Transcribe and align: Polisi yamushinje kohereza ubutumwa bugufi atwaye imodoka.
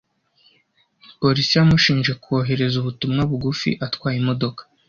Polisi 1.19 1.53
yamushinje 1.57 2.11
kohereza 2.23 2.75
ubutumwa 2.79 3.21
bugufi 3.29 3.69
atwaye 3.85 4.17
imodoka. 4.21 4.61